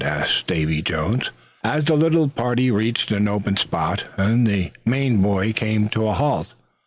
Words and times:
asked 0.03 0.47
Davy 0.47 0.81
Jones, 0.81 1.29
as 1.63 1.85
the 1.85 1.95
little 1.95 2.27
party 2.27 2.71
reached 2.71 3.11
an 3.11 3.27
open 3.27 3.55
spot, 3.55 4.03
and 4.17 4.47
the 4.47 4.71
Maine 4.83 5.21
boy 5.21 5.53
came 5.53 5.87
to 5.89 6.07
a 6.07 6.15
halt. 6.15 6.55